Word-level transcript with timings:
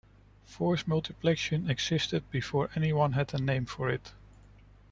Force 0.47 0.87
multiplication 0.87 1.69
existed 1.69 2.23
before 2.31 2.71
anyone 2.75 3.11
had 3.11 3.35
a 3.35 3.37
name 3.39 3.67
for 3.67 3.87
it. 3.87 4.11